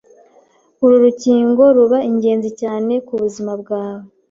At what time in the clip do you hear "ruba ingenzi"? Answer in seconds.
1.75-2.49